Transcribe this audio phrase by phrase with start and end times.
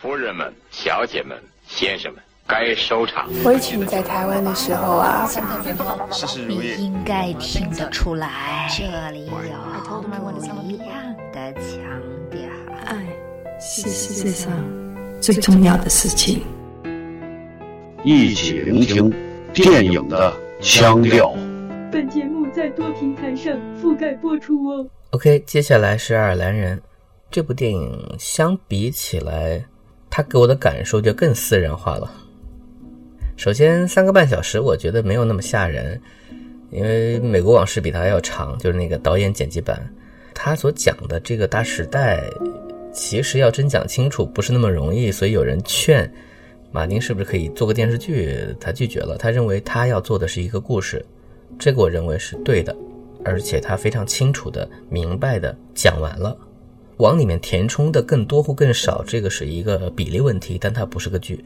[0.00, 3.28] 夫人们、小姐们、先生们，该收场。
[3.44, 5.28] 我以前在台湾的时候啊，
[6.10, 6.74] 事事如意。
[6.78, 9.32] 你应该听得出来，这里有
[10.00, 11.84] 不一样的腔
[12.30, 12.40] 调。
[12.86, 12.96] 爱
[13.60, 14.50] 是世界上
[15.20, 16.42] 最重要的事情。
[18.02, 19.12] 一起聆听
[19.52, 21.34] 电影的腔调。
[21.92, 24.86] 本节目在多平台上覆盖播出哦。
[25.10, 26.78] OK，接下来是《爱尔兰人》
[27.30, 29.66] 这部电影，相比起来，
[30.10, 32.10] 他给我的感受就更私人化了。
[33.36, 35.98] 首先，三个半小时，我觉得没有那么吓人，
[36.70, 39.80] 因为《美国往事》比它要长，就是那个导演剪辑版。
[40.34, 42.28] 他所讲的这个大时代，
[42.92, 46.12] 其实要真讲清楚不是那么容易，所以有人劝
[46.72, 49.16] 马丁是不是可以做个电视剧，他拒绝了。
[49.16, 51.04] 他认为他要做的是一个故事，
[51.58, 52.76] 这个我认为是对的。
[53.22, 56.34] 而且他非常清楚的、明白的讲完了，
[57.00, 61.44] 往里面填充的更多或更少，这个是一个比例问题，但它不是个剧。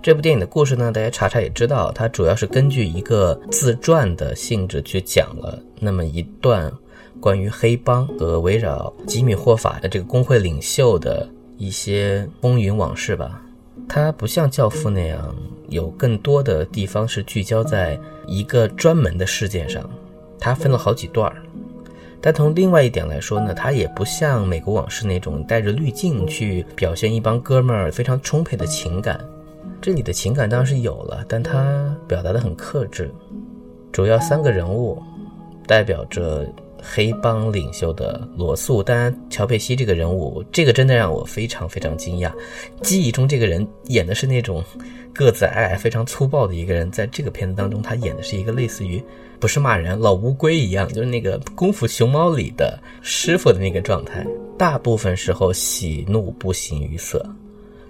[0.00, 6.72] 这部电影的故事呢，大家查查也知道，它主要是根据一个自传的性质去讲了那么一段
[7.20, 13.42] 关于黑帮和围绕吉米霍法的这个工会领袖的一些风云往事吧。
[13.88, 15.34] 它不像《教父》那样
[15.68, 19.90] 有更多的地方是聚焦在一个专门的事件上。
[20.38, 21.42] 它分了好几段儿，
[22.20, 29.18] 但从另外一点来说呢，他也不像《美国往事》那种带着滤镜去表现一帮哥们儿非常充沛的情感。
[29.80, 33.10] 这里的情感当然是有了，但他表达的很克制。
[33.92, 35.00] 主要三个人物
[35.66, 36.46] 代表着
[36.82, 42.32] 黑帮领袖的罗素，当然乔佩西这个人物，这个真的让我非常非常惊讶。
[42.82, 44.62] 记忆中这个人演的是那种
[45.12, 49.02] 个子矮矮、非常粗暴的一个人，在这个片子当中，他演的是一个类似于。
[49.40, 54.26] 不是骂人，老乌龟一样，就是那个《功夫熊猫》里的师傅的那个状态。
[54.58, 57.24] 大部分时候喜怒不形于色，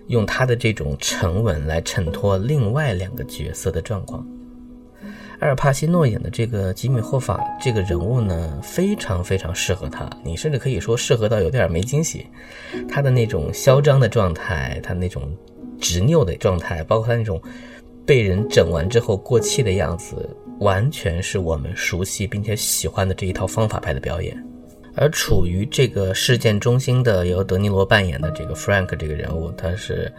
[0.08, 4.22] 用他的这种沉稳来衬托另外两个角色的状况。
[5.40, 12.26] 阿尔帕西诺演的这个吉米霍法这个人物呢，非常非常适合他，你甚至可以说适合到有点没惊喜。
[12.88, 15.22] 他的那种嚣张的状态，他那种
[15.80, 17.40] 执拗的状态，包括他那种
[18.04, 20.28] 被人整完之后过气的样子。
[20.58, 24.36] 完全是我们熟悉并且喜欢的这一套方法派的表演，
[24.96, 30.12] 而处于这个事件中心的由德尼罗扮演的这个 Frank 这个人物，他是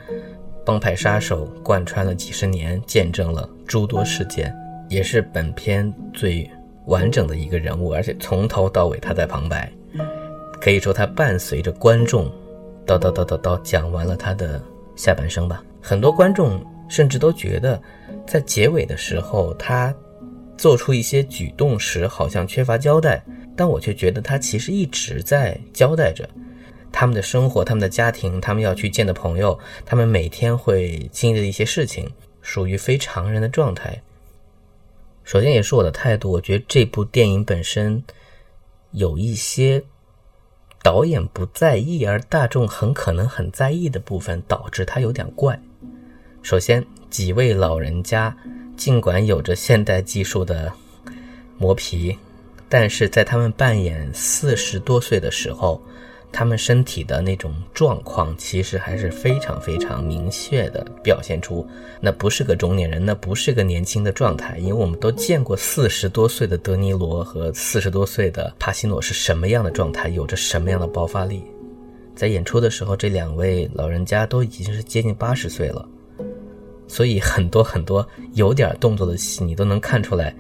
[0.66, 4.56] 帮派杀手，贯穿了几十年，见证了诸多事件，
[4.90, 6.50] 也是本片最
[6.88, 9.72] 完整的一个人物，而且从头到尾他在旁白，
[10.60, 12.26] 可以说他伴随着观众，
[12.86, 14.62] 叨叨叨叨叨讲完了他的
[14.96, 15.64] 下半生吧。
[15.82, 17.82] 很多观众甚至都觉得，
[18.28, 19.96] 在结尾的时候他。
[20.58, 23.24] 做出一些举动时，好像缺乏交代，
[23.56, 26.28] 但我却觉得他其实一直在交代着
[26.92, 32.12] 他们的生活、他们的家庭、他们要去见的朋友、他们每天会经历的一些事情，
[32.42, 33.98] 属于非常人的状态。
[35.32, 38.04] 首先，也是我的态度，我觉得这部电影本身
[38.94, 39.84] 有一些
[40.82, 45.62] 导演不在意，而大众很可能很在意的部分，导致它有点怪。
[46.42, 48.36] 首先，几位老人家。
[48.76, 50.74] 尽管有着现代技术的
[51.60, 52.18] 磨皮，
[52.68, 55.80] 但是在他们扮演四十多岁的时候，
[56.32, 61.68] 他们身体的那种状况其实还是非常非常明确的表现出，
[62.00, 64.58] 那不是个中年人，那不是个年轻的状态。
[64.60, 71.44] 因为我们都见过四十多岁的德尼罗和四十多岁的帕西诺是什么样的状态，有着什么样的爆发力。
[72.16, 75.88] 在演出的时候，这两位老人家都已经是接近八十岁了。
[76.88, 80.36] 所以很多很多有点动作的戏，你都能看出来，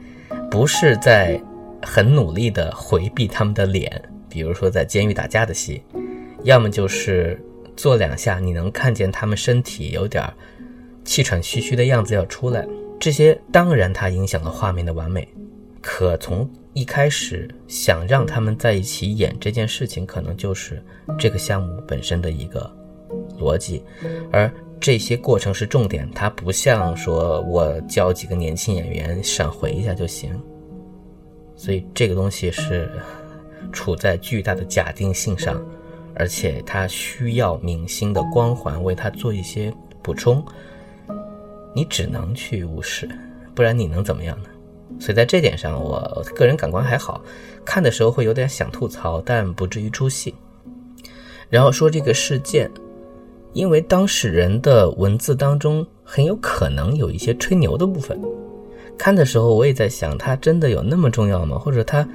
[0.49, 1.41] 不是在
[1.81, 4.01] 很努力的回避他们的脸。
[4.29, 5.81] 比如说在监狱打架的戏，
[6.43, 7.41] 要么就是
[7.75, 10.23] 做两下，你能看见他们身体有点
[11.03, 12.65] 气喘吁吁的样子要出来。
[12.99, 15.27] 这些当然它影响了画面的完美，
[15.81, 20.83] 可从一开始想让他们在一起演这件事情，可能就是
[21.17, 22.71] 这个项目本身的一个
[23.39, 23.83] 逻辑，
[24.31, 24.51] 而。
[24.81, 30.31] 这些过程是重点，它不像说我叫几个年轻演员闪回一下就行。
[31.53, 32.89] 所以这个东西是
[33.71, 35.61] 处在巨大的假定性上，
[36.15, 40.43] 而且他需要明星的光环为他做一些补充。
[41.73, 43.07] 你只能去无视，
[43.53, 44.49] 不然你能怎么样呢？
[44.99, 47.21] 所以在这点上，我个人感官还好，
[47.63, 50.33] 看的时候会有点想吐槽，但不至于出戏。
[51.49, 52.69] 然后说这个事件。
[53.51, 58.21] 因为当事人的文字当中很有可能有一些吹牛的部分，
[58.95, 61.57] 看的时候我也在想，他真的有那么重要吗？
[61.57, 62.07] 或者他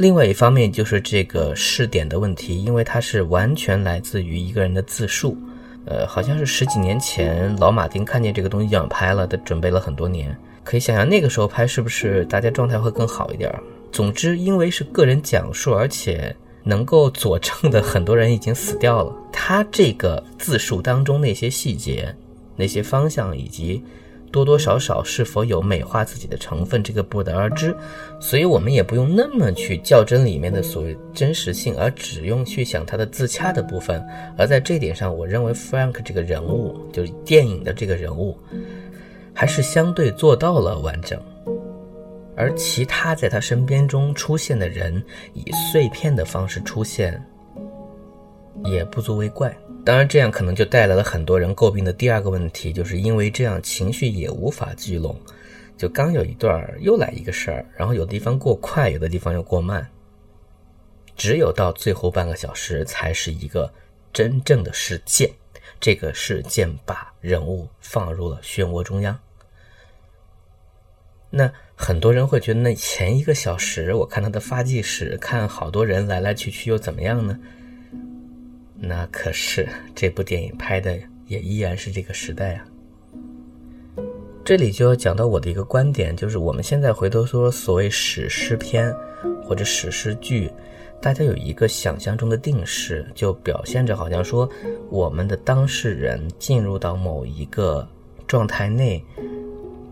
[0.00, 5.36] 另外一方面就是这个试点的问题，因为它是完全来自于一个人的自述，
[5.84, 10.34] 呃，好像是十几年前老马丁看见这个东西就想拍了，他准备了很多年。
[10.64, 13.54] 可以想象那个时候拍是不是大家状态会更好一点？
[13.92, 22.16] 总之，因为是个人讲述，而且能够佐证的很多人已经死掉了，他这个自述当中那些细节、
[22.56, 23.84] 那些方向以及。
[24.30, 27.76] 多多少少是否有美化自己的成分，这个不得而知，
[28.20, 34.00] 所以我们也不用那么去较真里面的所谓真实性，而只用去想它的自洽的部分。
[34.38, 38.36] 而在这点上，我认为 Frank 这个人物，就是电影的这个人物，
[39.34, 41.20] 还是相对做到了完整。
[42.36, 45.02] 而其他在他身边中出现的人，
[45.34, 47.22] 以碎片的方式出现，
[48.64, 49.54] 也不足为怪。
[49.82, 55.18] 当然，这样可能就带来了很多人诟病的第二个问题，就是因为这样情绪也无法聚拢，
[55.76, 59.90] 就刚有一段又来一个事儿，然后有的地方过快，有的地方又过慢，
[61.16, 63.72] 只有到最后半个小时才是一个
[64.12, 65.30] 真正的事件，
[65.80, 69.18] 这个事件把人物放入了漩涡中央。
[71.30, 77.38] 那很多人会觉得，那前一个小时我看他的发迹史，看好多人来来去去又怎么样呢？
[78.80, 82.64] 那可是这部电影拍的也依然是这个时代啊。
[84.42, 88.92] 这里就要讲到我的一个观点，就是我们现在回头说所谓史诗片
[89.44, 90.50] 或者史诗剧，
[91.00, 94.48] 大家有一个想象中的定式，就表现着好像说
[94.88, 97.86] 我们的当事人进入到某一个
[98.26, 99.04] 状态内，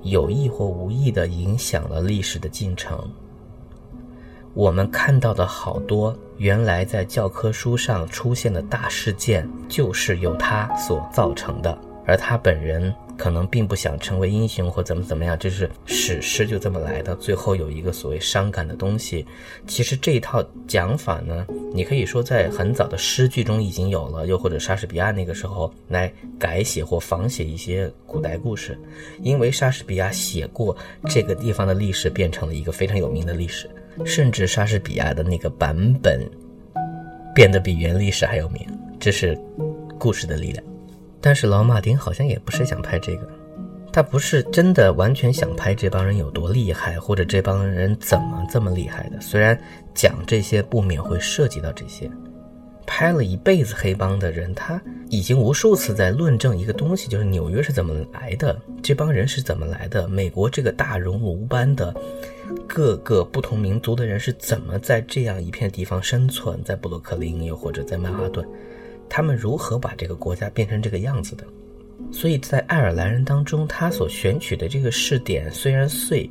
[0.03, 2.99] 有意或无意的影响了历史的进程。
[4.55, 11.77] 我们看到的好多原来在教科书上出现的大事件，就是由他所造成的，
[12.07, 17.13] 而他本人可能并不想成为英雄或怎么怎么样，就是史诗就这么来的。
[17.17, 19.27] 最后有一个所谓伤感的东西，
[19.67, 21.45] 其实这一套讲法呢，
[21.75, 28.79] 你可以说在很早的诗句中已经有了，又或者莎士比亚那个时候来改写或仿写一些古代故事，
[29.23, 30.77] 因为莎士比亚写过
[31.09, 33.69] 这个地方的历史，变成了一个非常有名的历史。
[34.05, 36.21] 甚至莎士比亚的那个版本
[37.35, 38.67] 变得比原历史还有名，
[38.99, 39.39] 这是
[39.99, 40.65] 故事的力量。
[41.21, 43.29] 但是老马丁好像也不是想拍这个，
[43.93, 49.21] 他不是真的完全想拍这帮人有多厉害，或者这帮人怎么这么厉害的。
[49.21, 49.59] 虽然
[49.95, 52.11] 讲这些不免会涉及到这些。
[52.91, 54.81] 拍了一辈子黑帮的人，他
[55.11, 61.95] 已经无数次在论证一个东西，就是纽约是怎么来的，这帮人是怎么来的，美国这个大熔炉般的
[62.69, 68.47] 各个不同民族的人是怎么在这样一片地方生存，在布鲁克林又或者在曼哈顿，
[69.09, 71.45] 他们如何把这个国家变成这个样子的？
[72.13, 76.31] 所以在爱尔兰人当中，他所选取的这个试点虽然碎。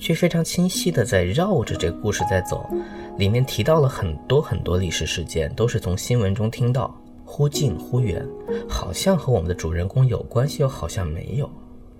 [0.00, 2.68] 却非常清晰的在绕着这个故事在走，
[3.16, 8.26] 里面提到了很多很多历史事件，都是从新闻中听到，忽近忽远，
[8.68, 11.48] 好像和我们的主人公有关系，又好像没有。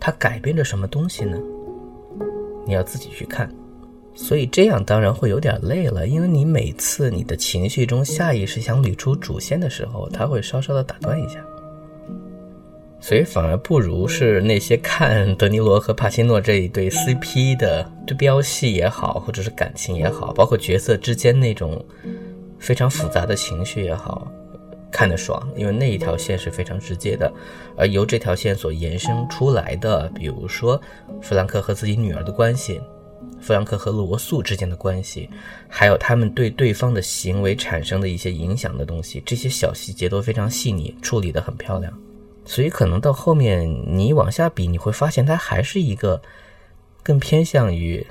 [0.01, 1.39] 它改变着什么东西呢？
[2.67, 3.49] 你要自己去看。
[4.15, 11.39] 所以这样当然会有点累了，因为你每次你的情绪中下意识想捋出主线的时候，它会稍稍的打断一下。
[12.99, 21.85] 所以反而不如是那些看德尼罗和帕西诺这一对 CP 的这飙戏也好，或者是感情也好，包括角色之间那种
[22.59, 24.27] 非常复杂的情绪也好，
[24.97, 27.31] 看得爽，因为那一条线是非常直接的。
[27.77, 30.81] 而由这条线所延伸出来的，比如说
[31.21, 32.81] 弗兰克和自己女儿的关系，
[33.39, 35.29] 弗兰克和罗素之间的关系，
[35.69, 41.93] 还有他们对对方的行为产生的一些影响的东西，这些小细节都非常细腻，处理得很漂亮。
[42.47, 46.23] 所以可能到后面你往下比，你会发现它还是一个
[47.03, 48.07] 更偏向于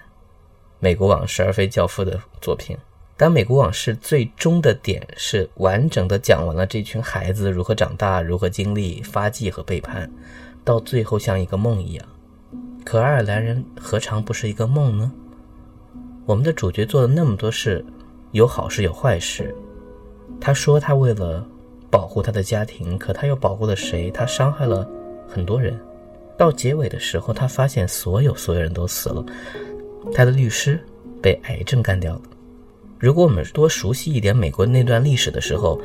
[0.77, 2.77] 美国往事而非教父的作品。
[3.17, 10.11] 当美国往事最终的点是完整的讲完了这群孩子如何长大、如何经历发迹和背叛，
[10.63, 12.05] 到最后像一个梦一样。
[12.83, 15.11] 可爱尔兰人何尝不是一个梦呢？
[16.25, 17.85] 我们的主角做了那么多事，
[18.31, 19.55] 有好事有坏事。
[20.39, 21.45] 他说他为了。
[21.91, 24.11] 保护他的家庭，可他又保护了谁？
[24.11, 24.85] 他伤害了
[25.29, 25.79] 很多人。
[26.37, 29.23] 到结尾的时候，他发现所有所有人都死了。
[30.13, 30.77] 他的律师
[31.21, 32.21] 被癌症干掉了。
[32.97, 35.79] 如果我们多熟悉一点美国那段历史的时候，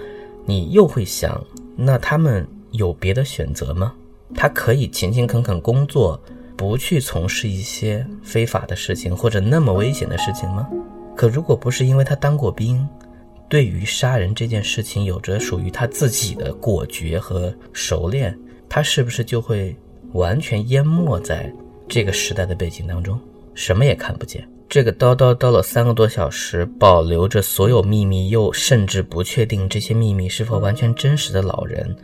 [0.46, 1.44] 你又会想：
[1.76, 3.92] 那他们有别的选择吗？
[4.34, 6.20] 他可以勤勤恳恳工作，
[6.56, 10.68] 不去从事一些非法的事情或者那么危险的事情吗？
[11.16, 12.86] 可如果不是因为他当过兵，
[13.48, 18.38] 对于杀人这件事情，有着属于他自己的果决和熟练，
[18.68, 19.76] 他是不是就会
[20.12, 21.52] 完全淹没在
[21.88, 23.18] 这个时代的背景当中，
[23.52, 24.48] 什么也看不见？
[24.70, 31.96] 这个叨叨叨了三个多小时，保留着所有秘密，又甚至不确定这些秘密是否完全真实的老人，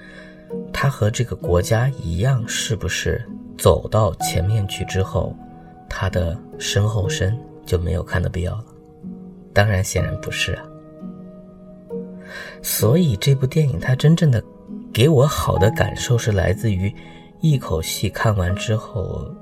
[0.72, 3.24] 他和这个国家一样，是不是
[3.56, 5.32] 走到前面去之后，
[5.88, 8.64] 他的身后身就没有看的必要了？
[9.52, 10.64] 当然，显然不是啊。
[12.62, 14.42] 所以这部电影它真正的
[14.92, 16.92] 给我好的感受是来自于
[17.40, 19.32] 一口气看完之后。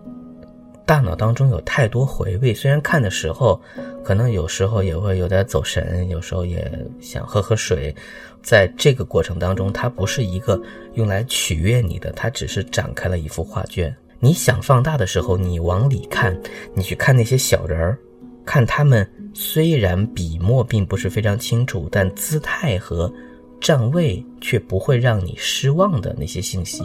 [0.86, 3.60] 大脑当中有太多回味，虽然看的时候，
[4.04, 7.94] 可能有时候也会有点走神，有时候也想喝喝水。
[8.42, 10.60] 在这个过程当中，它不是一个
[10.92, 13.94] 用来取悦你的，它只是展开了一幅画卷。
[14.20, 16.38] 你想放大的时候，你往里看，
[16.74, 17.98] 你去看那些小人儿，
[18.44, 23.10] 看他们虽然笔墨并不是非常清楚，但姿态和
[23.58, 26.82] 站位却不会让你失望的那些信息。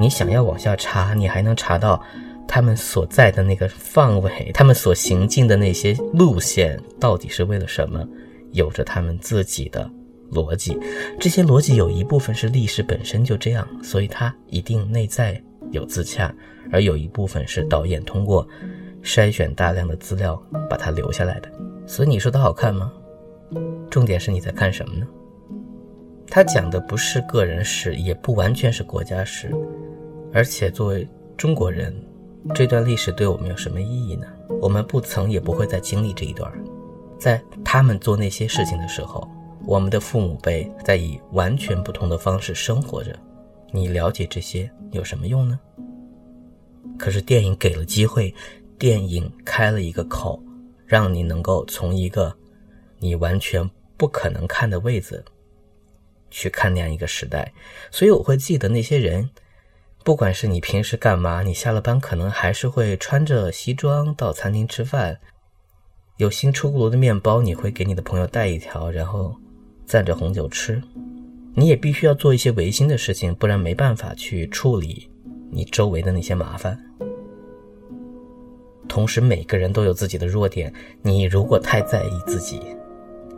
[0.00, 2.02] 你想要往下查，你还能查到。
[2.52, 8.04] 他们所在的那个范围，他们所行进的那些路线，到底是为了什么？
[8.50, 9.88] 有着他们自己的
[10.32, 10.76] 逻辑。
[11.20, 15.40] 这些逻辑有一部分是历史本身就这样，所以它一定内在
[15.70, 16.28] 有自洽；
[16.72, 18.44] 而有一部分是导演通过
[19.00, 20.34] 筛选大量的资料
[20.68, 21.48] 把它留下来的。
[21.86, 22.92] 所以你说它好看吗？
[23.88, 25.06] 重点是你在看什么呢？
[26.28, 29.54] 他讲的不是个人史，也不完全是国家史，
[30.32, 31.94] 而且作为中国人。
[32.54, 34.26] 这段历史对我们有什么意义呢？
[34.60, 36.50] 我们不曾也不会再经历这一段。
[37.18, 39.28] 在他们做那些事情的时候，
[39.66, 43.16] 我们的父母辈在以完全不同的方式生活着。
[43.72, 45.60] 你了解这些有什么用呢？
[46.98, 48.34] 可是电影给了机会，
[48.78, 50.42] 电影开了一个口，
[50.86, 52.34] 让你能够从一个
[52.98, 53.68] 你完全
[53.98, 55.22] 不可能看的位子
[56.30, 57.52] 去看那样一个时代。
[57.90, 59.28] 所以我会记得那些人。
[60.02, 65.18] 不管是你平时干嘛，你下了班可能还是会穿着西装到餐厅吃饭。
[66.16, 69.34] 有新出炉的面包，你会给你的朋友带一条，然后
[69.86, 70.82] 蘸着红酒吃。
[71.54, 75.10] 你也必须要做一些违心的事情，不然没办法去处理
[75.50, 76.78] 你周围的那些麻烦。
[78.88, 82.60] 同时，每个人都有自己的弱点，你如果太在意自己。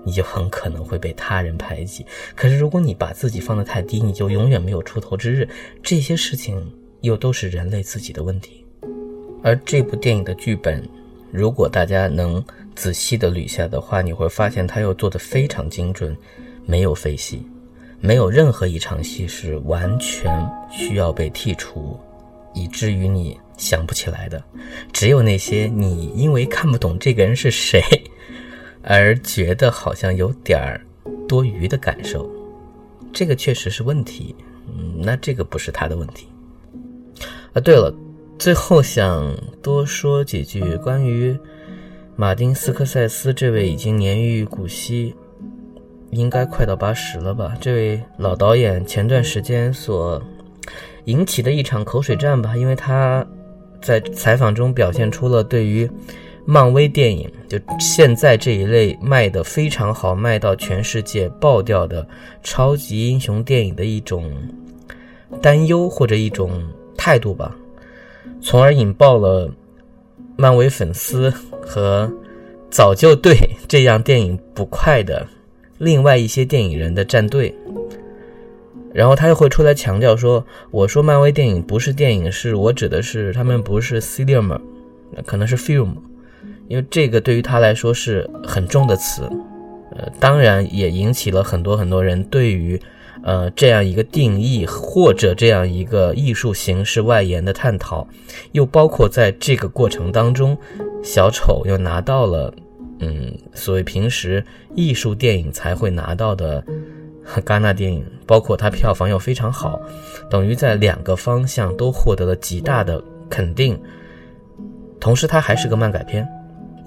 [0.04, 2.04] 你就很可能会被他人排挤。
[2.35, 5.49] 可是，如果你把自己放得太低，你就永远没有出头之日。
[5.82, 8.64] 这些事情又都是人类自己的问题。
[9.42, 10.82] 而这部电影的剧本，
[11.30, 12.44] 如果大家能
[12.75, 16.16] 仔细的捋下的话，你会发现它又做得非常精准，
[16.64, 17.44] 没有废戏，
[18.00, 21.99] 没有任何一场戏是完全需要被剔除，
[22.54, 24.42] 以至于你想不起来的。
[24.92, 27.82] 只有那些你因为看不懂这个人是谁。
[28.84, 30.80] 而觉得好像有点儿
[31.28, 32.28] 多余的感受，
[33.12, 34.34] 这个确实是问题。
[34.66, 36.26] 嗯，那这个不是他的问题。
[37.52, 37.94] 啊，对了，
[38.38, 41.36] 最后想多说几句关于
[42.16, 45.14] 马丁斯科塞斯这位已经年逾古稀，
[46.10, 47.56] 应该快到八十了吧？
[47.60, 50.22] 这位老导演前段时间所
[51.04, 53.24] 引起的一场口水战吧，因为他
[53.80, 55.88] 在采访中表现出了对于。
[56.44, 62.06] 漫威电影就现在这一类卖的非常好，卖到全世界爆掉的
[62.42, 64.30] 超级英雄电影的一种
[65.40, 66.62] 担忧或者一种
[66.96, 67.56] 态度吧，
[68.40, 69.49] 从而引爆了
[70.37, 71.32] 漫威粉丝
[71.62, 72.12] 和
[72.70, 73.37] 早就对
[73.68, 75.26] 这样电影不快的
[75.78, 77.54] 另外一些电影人的战队。
[78.92, 84.61] 然后他又会出来强调说：“我说漫威电影不是电影，是我指的是他们不是 cinema，
[85.25, 85.94] 可能是 film。”
[86.69, 89.23] 因为这个对于他来说是很重的词，
[89.97, 92.81] 呃，当然也引起了很多很多人对于，
[93.23, 98.07] 呃，这样一个定义或者这样一个艺术形式外延的探讨，
[98.52, 100.57] 又包括在这个过程当中，
[101.02, 102.54] 小丑又拿到了，
[103.00, 104.42] 嗯，所谓平时
[104.75, 106.64] 艺术电影才会拿到的
[107.45, 109.78] 戛纳电影，包括它票房又非常好，
[110.31, 113.78] 等于在两个方向都获得了极大的肯定，
[114.99, 116.26] 同时它还是个漫改片。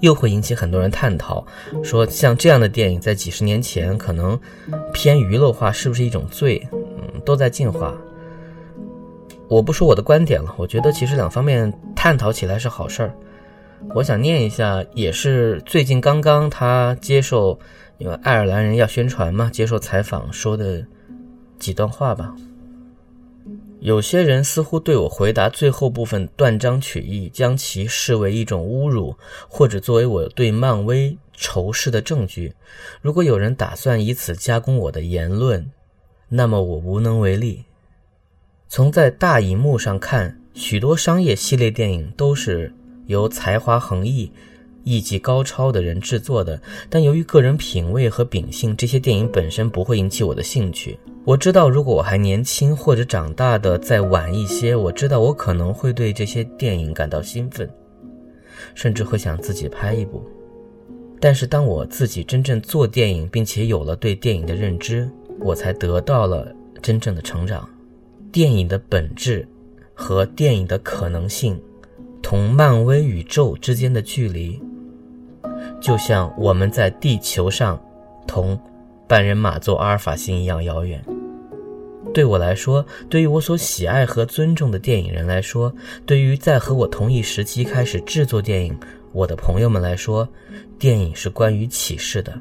[0.00, 1.44] 又会引起很多人探讨，
[1.82, 4.38] 说像这样的电影在几十年前可能
[4.92, 6.66] 偏娱乐化，是不是一种罪？
[6.72, 7.94] 嗯，都在进化。
[9.48, 13.14] 我不说我的观点了，我觉得其实两方面探讨起来是好事儿。
[13.94, 17.58] 我想念一下，也是最近刚刚他接受，
[17.98, 20.84] 因为爱尔兰人要宣传嘛，接受采访说的
[21.58, 22.34] 几段话吧。
[23.80, 29.16] 有些人似乎对我回答最后部分断章取义，将其视为一种侮辱，
[29.48, 32.54] 或者作为我对漫威仇视的证据。
[33.02, 35.70] 如果有人打算以此加工我的言论，
[36.28, 37.64] 那么我无能为力。
[38.68, 42.74] 从在大荧幕上看，许多商业系列电影都是
[43.06, 44.32] 由才华横溢、
[44.86, 50.96] 艺技高超的人制作的，但由于个人品味和秉性，这些电影本身不会引起我的兴趣。
[51.24, 57.68] 我知道，如果我还年轻或者长大的再晚一些，我知道我可能会对这些电影感到兴奋，
[58.76, 60.24] 甚至会想自己拍一部。
[61.18, 67.68] 但是当我自己真正做电影，并且有了对电影的认知，我才得到了真正的成长。
[68.30, 69.48] 电影的本质
[69.94, 71.60] 和电影的可能性，
[72.22, 74.60] 同漫威宇宙之间的距离。
[75.80, 77.80] 就像我们在地球上
[78.26, 78.58] 同
[79.06, 81.02] 半人马座阿尔法星一样遥远。
[82.14, 85.72] 对我来说，对于我所喜爱和尊重的电影人来说，
[86.06, 88.78] 对于在和我同一时期开始制作电影
[89.12, 90.26] 我的朋友们来说，
[90.78, 92.32] 电影是关于启示的，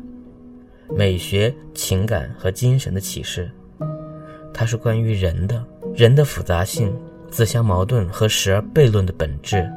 [0.90, 3.52] 美学、情感和精神的启示。
[4.54, 5.62] 它是关于人的，
[5.94, 6.96] 人的复杂性、
[7.30, 9.70] 自相矛盾和时而悖论的本质。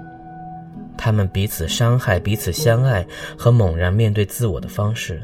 [0.98, 3.06] 他们彼此伤害、彼此相爱
[3.38, 5.22] 和猛然面对自我的方式，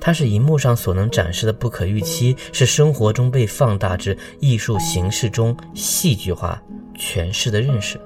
[0.00, 6.62] 它是荧幕上所能展示的不可预期，是生活中被放大至艺术形式中戏剧化
[6.96, 8.00] 诠释的认识。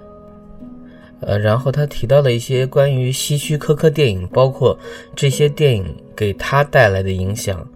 [1.21, 4.79] 呃，然后他提到了一些关于希区柯克电影，包括
[5.15, 5.85] 这些电影
[6.17, 7.67] 给他带来的影响。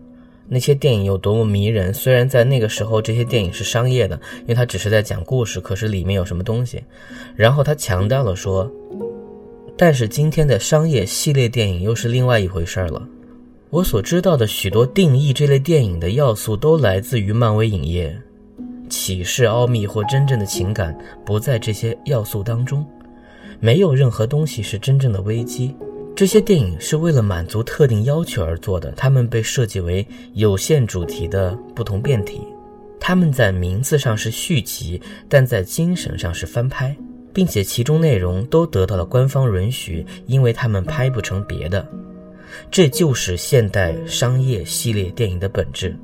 [0.52, 1.94] 那些电影有多么迷人？
[1.94, 6.82] 虽然在那个时候，这些电影是商业的，因为它只是在讲故事，可是里面有什么东西？
[7.36, 8.68] 然后他强调了说，
[9.76, 13.00] 但是今天的商业系列电影又是另外一回事儿了。
[13.70, 18.20] 我所知道的许多定义这类电影的要素都来自于漫威影业，
[18.88, 22.84] 启示、奥秘或真正的情感不在这些要素当中，
[23.60, 25.76] 没有任何东西是真正的危机。
[26.20, 32.42] 这些电影是为了满足特定要求而做的，他们被设计为有限主题的不同变体。
[33.00, 35.00] 他们在名字上是续集，
[35.30, 36.94] 但在精神上是翻拍，
[37.32, 41.88] 并且其中内容都得到了官方允许，因为他们拍不成别的。
[42.70, 45.96] 这就是现代商业系列电影的本质：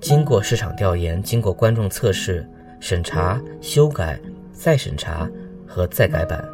[0.00, 4.16] 经过市场调研，经过观众测试、审查、修改、
[4.52, 5.28] 再审查
[5.66, 6.48] 和再改版，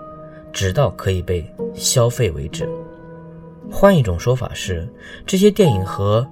[0.56, 2.66] 直到可以被消费为止。
[3.71, 4.88] 换一种说法是，
[5.26, 6.26] 这些电影和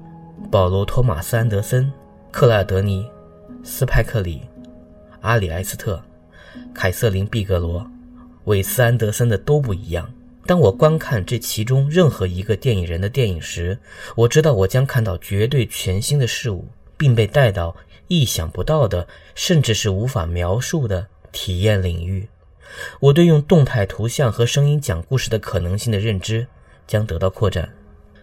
[0.50, 1.92] 保罗·托马斯·安德森、
[2.30, 3.06] 克莱尔·德尼、
[3.62, 4.40] 斯派克里、
[5.20, 6.02] 阿里·埃斯特、
[6.72, 7.86] 凯瑟琳·毕格罗、
[8.44, 10.10] 韦斯·安德森的都不一样。
[10.46, 13.78] 当我观看这其中任何一个电影人的电影时，
[14.16, 17.76] 我知道我将看到绝对全新的事物，并被带到
[18.08, 22.26] 意想不到的，甚至是无法描述的体验领域。
[23.00, 26.46] 我对用动态图像和声音讲故事的可能性的认知。
[26.86, 27.66] 将得到扩展，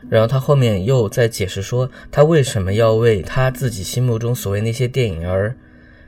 [0.07, 5.51] 然后他后面又在解释说，他为什么要为他自己心目中所谓那些电影而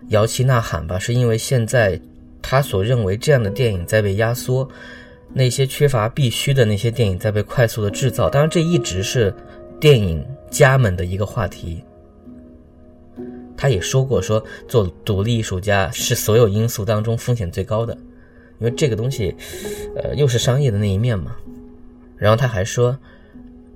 [0.10, 1.00] 摇旗呐喊吧？
[1.00, 2.00] 是因为现在
[2.44, 4.70] 他所认为这样的电影在被压缩，
[5.34, 8.30] 那些缺乏必须的那些电影在被快速的制造。
[8.30, 9.34] 当然，这一直是
[9.80, 11.84] 电影家们的一个话题。
[13.58, 17.98] 他也说过，说做独立艺术家是所有因素当中风险最高的，
[18.64, 19.36] 因为这个东西，
[19.94, 21.36] 呃，又是商业的那一面嘛。
[22.16, 22.98] 然后他还说：“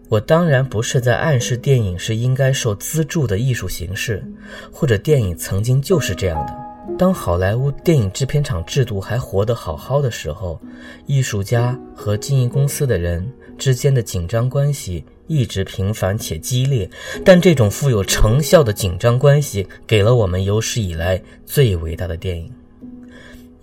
[0.08, 4.23] 我当然不是在暗示电影是应该受资助的艺术形式，
[4.71, 6.56] 或者电影曾经就是这样的。
[6.97, 10.58] 当好莱坞电影制片厂制度还活得好好的时候，
[11.06, 16.89] 艺术家和经营公司的人之间的紧张关系一直频繁且激烈。
[17.26, 22.50] 但这种富有成效的紧张关系给了我们有史以来最伟大的电影。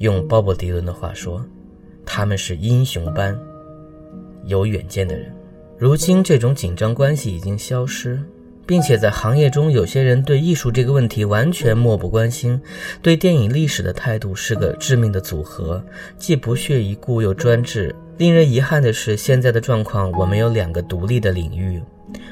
[0.05, 1.43] 用鲍勃·迪伦的话说，
[2.05, 3.35] 他们是英雄般。”
[4.45, 5.35] 有远见的人，
[5.79, 8.23] 如今这种紧张关系已经消失，
[8.67, 12.61] 并且在行业中，有些人对艺术这个问题完全漠不关心，
[13.01, 15.83] 对电影历史的态度是个致命的组合，
[16.19, 17.97] 既不屑一顾又专制。
[18.19, 21.83] 令人遗憾的是，现在的状况，我们有两个独立的领域，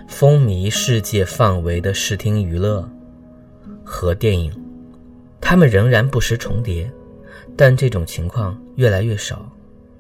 [0.07, 2.87] 风靡世界范围的视听娱乐
[3.83, 4.53] 和电影，
[5.41, 6.93] 它们仍然不时重叠，
[7.57, 9.51] 但这种情况越来越少。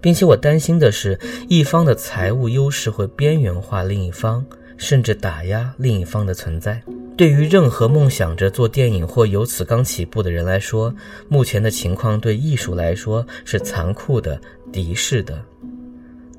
[0.01, 4.45] 并且我担心的是，一方的财务优势会边缘化另一方，
[4.77, 6.83] 甚至打压另一方的存在。
[7.17, 10.93] 对于任何梦想着做电影或由此刚起步的人来说，
[11.29, 14.41] 目前的情况对艺术来说是残酷的、
[14.73, 15.41] 敌视的。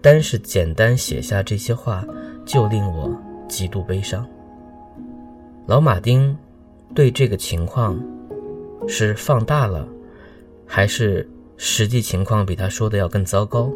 [0.02, 2.06] 单是简单写下这些话，
[2.46, 4.28] 就令我极度悲伤。
[5.68, 6.36] 老马丁
[6.94, 7.98] 对这个情况
[8.86, 9.88] 是放大了，
[10.66, 11.30] 还是？
[11.56, 13.72] 实际情况比他说的要更糟糕，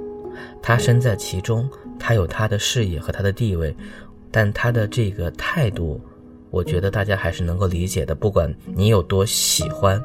[0.62, 3.73] 他身在其中，他有他的视野和他的地位，
[4.32, 6.02] 但他的这个态度，
[6.50, 8.15] 我觉得大家还是能够理解的。
[8.15, 10.04] 不管你有多喜欢，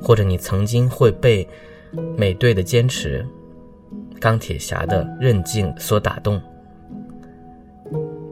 [0.00, 1.46] 或者你曾经会被
[2.16, 3.24] 美队的坚持
[4.18, 6.40] 钢铁侠的韧劲所打动，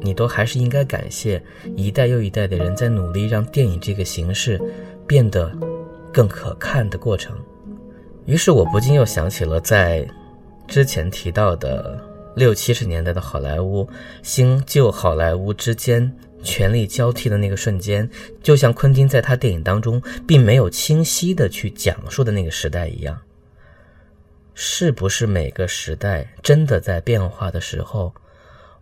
[0.01, 1.41] 你都还是应该感谢
[1.77, 4.61] 一代又一代的人在努力让电影这个形式
[5.07, 5.53] 变得
[6.11, 7.37] 更可看的过程。
[8.31, 10.09] 于是我不禁又想起了在
[10.69, 12.01] 之前提到的
[12.37, 13.89] 六七十年代的好莱坞
[14.23, 18.09] 新旧好莱坞之间权力交替的那个瞬间，
[18.41, 23.21] 就像昆汀在他电影当中并没有清晰的去讲述的那个时代一样。
[24.55, 28.15] 是不是每个时代真的在变化的时候，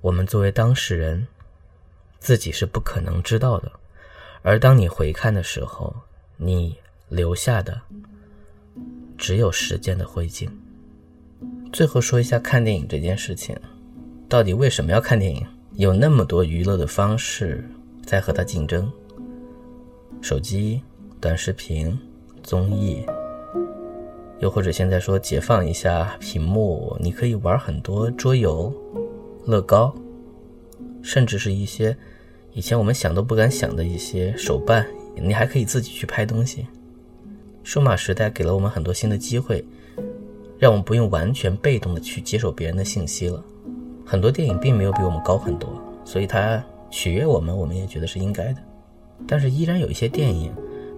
[0.03, 1.27] 我们作为当事人
[2.19, 3.73] 自己是不可能知道的，
[4.43, 5.97] 而当你回看的时候，
[6.37, 6.77] 你
[7.09, 7.81] 留下的
[9.19, 10.49] 只有时间的灰烬。
[11.73, 13.55] 最后说一下看电影这件事情，
[14.29, 15.45] 到底为什么要看电影？
[15.75, 17.69] 有那么多娱乐的方式
[18.05, 18.91] 在和它竞争，
[20.23, 20.81] 手机、
[21.21, 21.99] 短视频、
[22.43, 23.05] 综艺。
[24.41, 28.73] 又或者现在说解放一下屏幕，你可以玩很多桌游、
[29.45, 29.95] 乐高，
[31.03, 31.97] 甚至是一些
[32.53, 34.87] 以前我们想都不敢想的一些手办。
[35.21, 36.67] 你还可以自己去拍东西。
[37.69, 39.63] 数码时代给了我们很多新的机会，
[40.59, 43.45] 让我们不用完全被动的去接受别人的信息了。
[44.07, 45.69] 很多电影并没有比我们高很多，
[46.03, 48.63] 所以它取悦我们，我们也觉得是应该的。
[49.27, 50.51] 但是依然有一些电影，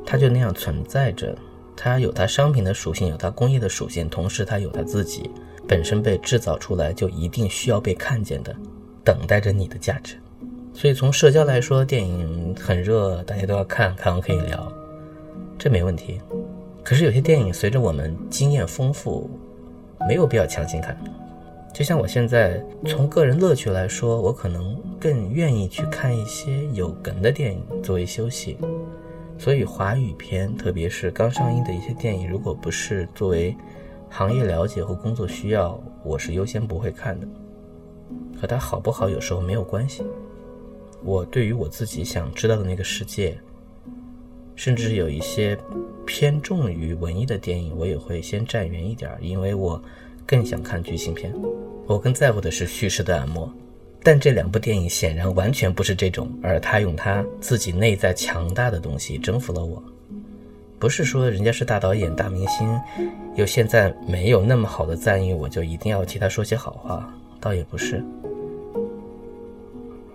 [0.07, 1.37] 它就那样存在着。
[1.77, 5.29] 它有它商品的属性，有它工业的属性，同时它有它自己
[5.67, 8.55] 本身被制造出来就一定需要被看见的，
[9.03, 10.15] 等待着你的价值。
[10.73, 14.73] 所以从社交来说，电影很热，大家都要看，看完可以聊，
[15.59, 16.21] 这没问题。
[16.83, 19.31] 可是有些电影随着我们经验丰富，
[20.09, 20.97] 没有必要强行看。
[21.73, 28.59] 就像我现在从个人乐趣来说，我可能更愿意去看一些有梗的电影作为休息。
[29.39, 33.57] 所以华语片，特别是刚上映的一些电影，如果不是作为
[34.09, 37.27] 行业了解或工作需要，我是优先不会看的。
[38.41, 40.03] 和它好不好有时候没有关系。
[41.03, 43.39] 我对于我自己想知道的那个世界，
[44.57, 45.57] 甚至有一些
[46.07, 49.83] 偏重于文艺的电影，我也会先站远一点，因为我
[50.27, 51.33] 更想看剧情片。
[51.87, 53.53] 我更在乎的是叙事的按摩。
[54.03, 59.83] 但这两部电影显然完全不是这种，而他用他自己内在强大的东西征服了我。
[60.79, 62.81] 不是说人家是大导演、大明星，
[63.37, 68.03] 又现在没有那么好的赞誉，我就一定要替他说些好话，倒也不是。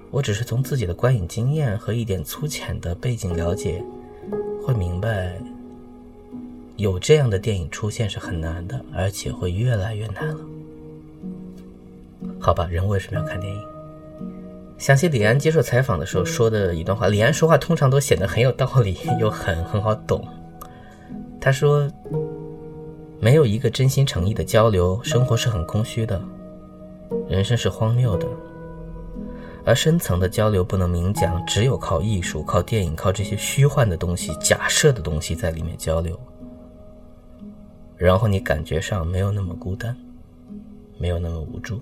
[0.09, 3.83] 我只是从自己的观影经验和一点粗浅的背景了解，
[4.65, 5.39] 会明白，
[6.75, 10.37] 有这样的电影出现是很难的，而且会越来越难了。
[12.39, 13.61] 好吧，人为什么要看电影？
[14.79, 20.27] 想起李安接受采访的时候说的一段话，李安说话通常都显得很有道理，又很很好懂。
[21.39, 21.87] 他说
[23.21, 26.19] ：“没有一个真心诚意的交流，生活是很空虚的，
[27.29, 28.25] 人生是荒谬的。
[29.65, 36.19] 而深层的交流不能明讲，只有靠艺术、靠电影、靠这些虚幻的东西、假设的东西在里面交流，
[37.97, 39.97] 然后你感觉上没有那么孤单，
[40.99, 41.81] 没有那么无助。”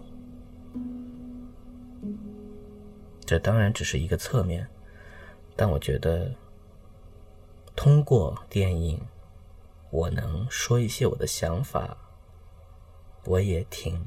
[3.25, 4.65] 这当然只是一个侧面，
[5.55, 6.33] 但我觉得
[7.75, 9.01] 通过电影，
[9.91, 11.97] 我能说一些我的想法，
[13.25, 14.05] 我也挺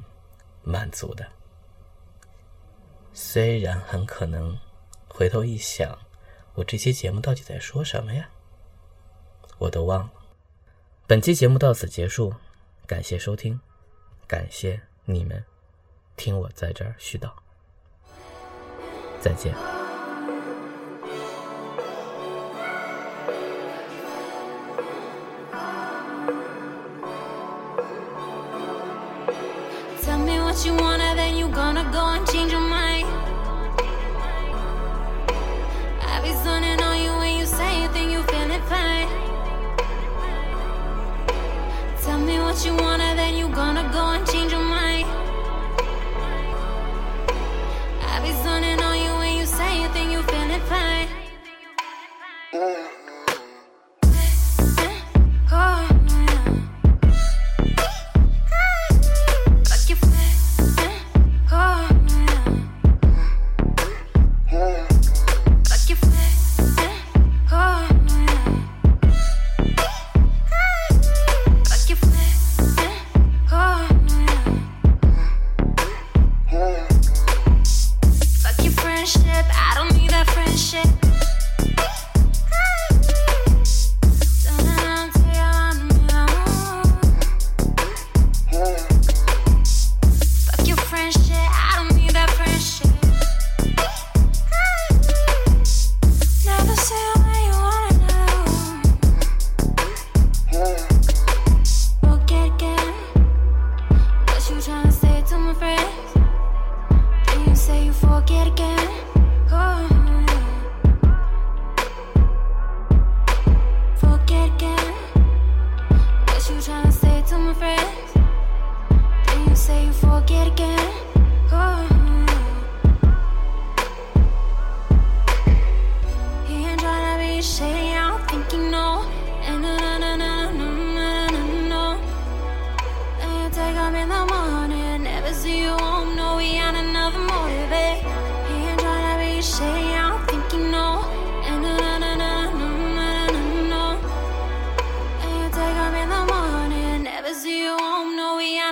[0.63, 1.23] 满足的。
[3.19, 4.55] 虽然很可能
[5.07, 5.97] 回头一想，
[6.53, 8.29] 我这期节目到底在说什么呀？
[9.57, 10.11] 我都忘了。
[11.07, 12.35] 本期节目到此结束，
[12.85, 13.59] 感谢收听，
[14.27, 15.43] 感谢你们
[16.15, 17.31] 听我在这儿絮叨。
[19.19, 19.76] 再见。
[42.57, 42.86] What you want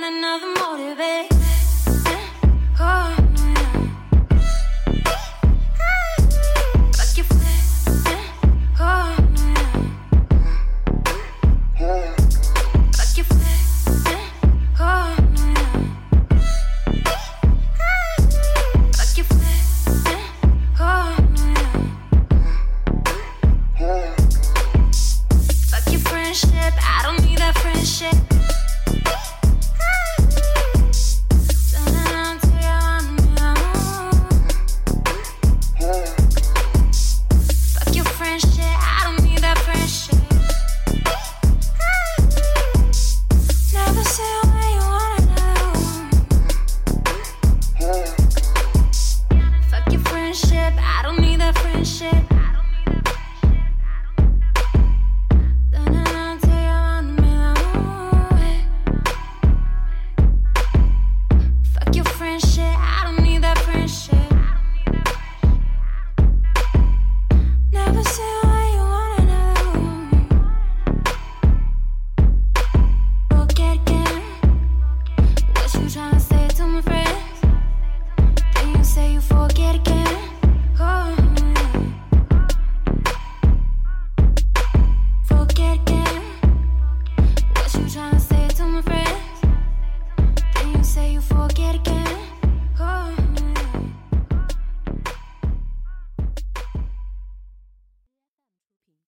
[0.04, 0.45] another